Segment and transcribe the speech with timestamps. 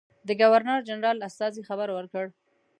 [0.27, 2.25] د ګورنرجنرال استازي خبر ورکړ.